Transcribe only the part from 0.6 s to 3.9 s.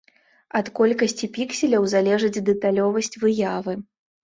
колькасці пікселяў залежыць дэталёвасць выявы.